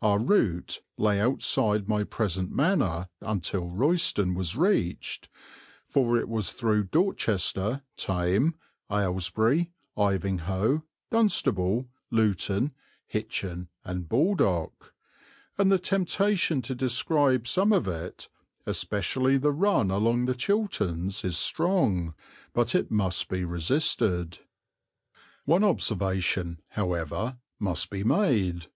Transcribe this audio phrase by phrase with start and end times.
[0.00, 5.28] Our route lay outside my present manor until Royston was reached,
[5.88, 8.54] for it was through Dorchester, Thame,
[8.88, 12.70] Aylesbury, Ivinghoe, Dunstable, Luton,
[13.04, 14.94] Hitchin, and Baldock;
[15.58, 18.28] and the temptation to describe some of it,
[18.66, 22.14] especially the run along the Chilterns, is strong,
[22.52, 24.38] but it must be resisted.
[25.46, 28.66] One observation, however, must be made.